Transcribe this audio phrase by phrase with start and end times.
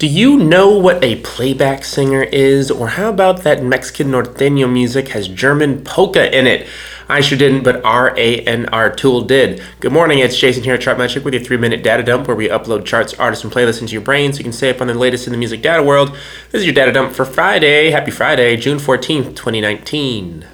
[0.00, 2.70] Do you know what a playback singer is?
[2.70, 6.66] Or how about that Mexican norteño music has German polka in it?
[7.06, 9.62] I sure didn't, but our A&R Tool did.
[9.78, 12.48] Good morning, it's Jason here at Chartmetric with your three minute data dump where we
[12.48, 14.94] upload charts, artists, and playlists into your brain so you can stay up on the
[14.94, 16.16] latest in the music data world.
[16.50, 17.90] This is your data dump for Friday.
[17.90, 20.46] Happy Friday, June 14th, 2019.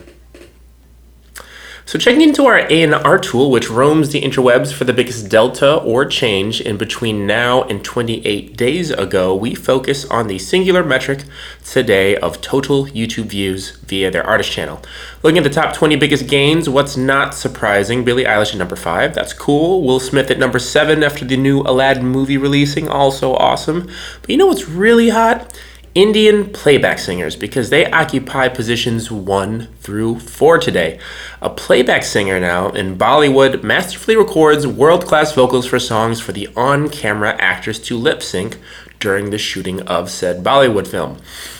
[1.89, 6.05] So checking into our A&R tool, which roams the interwebs for the biggest delta or
[6.05, 11.23] change in between now and 28 days ago, we focus on the singular metric
[11.65, 14.83] today of total YouTube views via their artist channel.
[15.23, 19.15] Looking at the top 20 biggest gains, what's not surprising, Billie Eilish at number 5,
[19.15, 19.85] that's cool.
[19.85, 23.89] Will Smith at number 7 after the new Aladdin movie releasing, also awesome.
[24.23, 25.57] But you know what's really hot?
[25.97, 30.99] Indian playback singers because they occupy positions 1 through 4 today.
[31.41, 36.51] A playback singer now in Bollywood masterfully records world class vocals for songs for the
[36.55, 38.59] on camera actors to lip sync
[39.01, 41.19] during the shooting of said Bollywood film.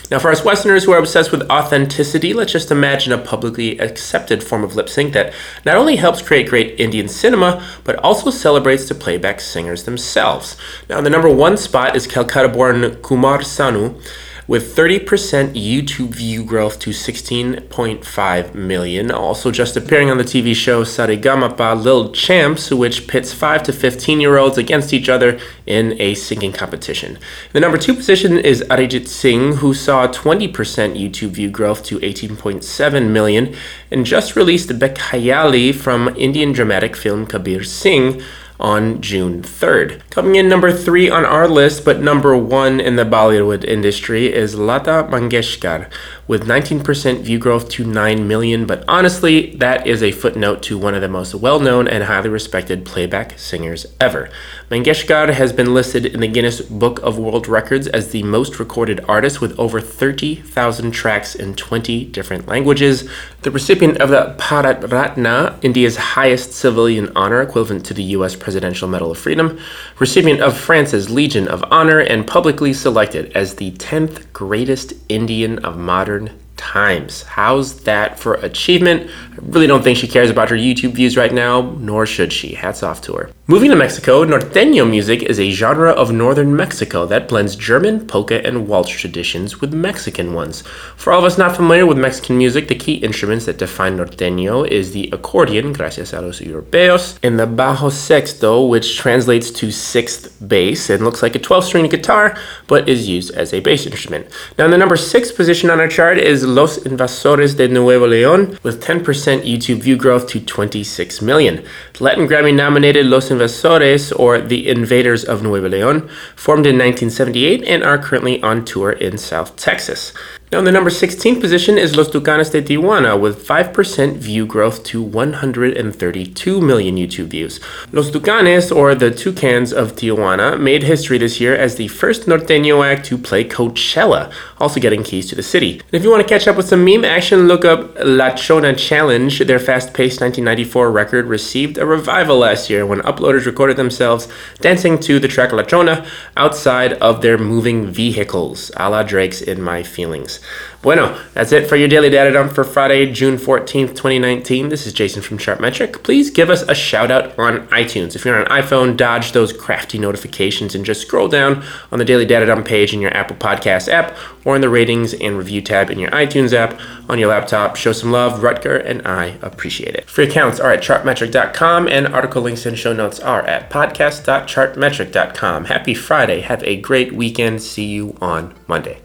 [0.09, 4.41] Now, for us Westerners who are obsessed with authenticity, let's just imagine a publicly accepted
[4.41, 5.33] form of lip sync that
[5.65, 10.55] not only helps create great Indian cinema, but also celebrates the playback singers themselves.
[10.89, 14.01] Now, the number one spot is Calcutta born Kumar Sanu
[14.47, 15.05] with 30%
[15.53, 19.11] YouTube view growth to 16.5 million.
[19.11, 24.21] Also, just appearing on the TV show Saregamapa Lil Champs, which pits 5 to 15
[24.21, 27.19] year olds against each other in a singing competition.
[27.51, 33.09] The number two position is Arijit Singh, who saw 20% YouTube view growth to 18.7
[33.09, 33.55] million,
[33.91, 38.21] and just released Bekhayali from Indian dramatic film Kabir Singh
[38.59, 40.01] on June 3rd.
[40.09, 44.55] Coming in number three on our list, but number one in the Bollywood industry, is
[44.55, 45.89] Lata Mangeshkar
[46.27, 48.65] with 19% view growth to 9 million.
[48.65, 52.29] But honestly, that is a footnote to one of the most well known and highly
[52.29, 54.29] respected playback singers ever.
[54.69, 58.99] Mangeshkar has been listed in the Guinness Book of World Records as the most recorded
[59.07, 63.09] artist with over 30,000 tracks in 20 different languages.
[63.43, 68.87] The recipient of the Bharat Ratna, India's highest civilian honor equivalent to the US Presidential
[68.87, 69.59] Medal of Freedom,
[69.99, 75.77] recipient of France's Legion of Honor, and publicly selected as the 10th greatest Indian of
[75.77, 76.31] modern
[76.77, 77.23] times.
[77.23, 79.09] How's that for achievement?
[79.09, 81.55] I really don't think she cares about her YouTube views right now,
[81.89, 82.49] nor should she.
[82.63, 83.25] Hats off to her.
[83.49, 88.45] Moving to Mexico, norteño music is a genre of northern Mexico that blends German, polka,
[88.47, 90.63] and waltz traditions with Mexican ones.
[91.01, 94.67] For all of us not familiar with Mexican music, the key instruments that define norteño
[94.67, 100.21] is the accordion, gracias a los europeos, and the bajo sexto, which translates to sixth
[100.45, 102.35] bass and looks like a 12-string guitar,
[102.67, 104.27] but is used as a bass instrument.
[104.57, 108.61] Now, in the number six position on our chart is Los Invasores de Nuevo León
[108.63, 109.03] with 10%
[109.45, 111.63] YouTube view growth to 26 million.
[111.99, 117.83] Latin Grammy nominated Los Invasores, or the Invaders of Nuevo León, formed in 1978 and
[117.83, 120.11] are currently on tour in South Texas.
[120.49, 124.81] Now, in the number 16 position is Los Tucanes de Tijuana with 5% view growth
[124.85, 127.59] to 132 million YouTube views.
[127.91, 132.81] Los Tucanes, or the Toucans of Tijuana, made history this year as the first norteño
[132.81, 135.81] act to play Coachella, also getting keys to the city.
[135.81, 138.73] And if you want to catch up with some meme action, look up La Chona
[138.73, 139.39] Challenge.
[139.39, 144.29] Their fast paced 1994 record received a revival last year when uploaders recorded themselves
[144.61, 149.61] dancing to the track La Chona outside of their moving vehicles, a la Drake's In
[149.61, 150.36] My Feelings.
[150.81, 154.69] Bueno, that's it for your daily data dump for Friday, June 14th, 2019.
[154.69, 156.03] This is Jason from Chartmetric.
[156.03, 158.15] Please give us a shout out on iTunes.
[158.15, 162.05] If you're on an iPhone, dodge those crafty notifications and just scroll down on the
[162.05, 164.15] daily data dump page in your Apple Podcast app
[164.45, 167.75] or in the ratings and review tab in your iTunes app on your laptop.
[167.75, 168.39] Show some love.
[168.41, 170.09] Rutger and I appreciate it.
[170.09, 175.65] Free accounts are at chartmetric.com and article links and show notes are at podcast.chartmetric.com.
[175.65, 176.41] Happy Friday.
[176.41, 177.61] Have a great weekend.
[177.61, 179.01] See you on Monday.